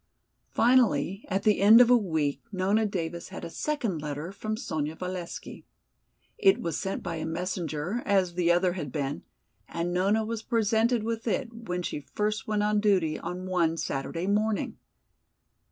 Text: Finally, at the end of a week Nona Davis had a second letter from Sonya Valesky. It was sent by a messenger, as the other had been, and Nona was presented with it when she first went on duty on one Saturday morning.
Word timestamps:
Finally, 0.49 1.23
at 1.29 1.43
the 1.43 1.61
end 1.61 1.79
of 1.79 1.91
a 1.91 1.95
week 1.95 2.41
Nona 2.51 2.87
Davis 2.87 3.27
had 3.29 3.45
a 3.45 3.51
second 3.51 4.01
letter 4.01 4.31
from 4.31 4.57
Sonya 4.57 4.95
Valesky. 4.95 5.63
It 6.39 6.59
was 6.59 6.79
sent 6.79 7.03
by 7.03 7.17
a 7.17 7.25
messenger, 7.27 8.01
as 8.03 8.33
the 8.33 8.51
other 8.51 8.73
had 8.73 8.91
been, 8.91 9.21
and 9.69 9.93
Nona 9.93 10.25
was 10.25 10.41
presented 10.41 11.03
with 11.03 11.27
it 11.27 11.53
when 11.53 11.83
she 11.83 11.99
first 12.01 12.47
went 12.47 12.63
on 12.63 12.79
duty 12.79 13.19
on 13.19 13.45
one 13.45 13.77
Saturday 13.77 14.25
morning. 14.25 14.79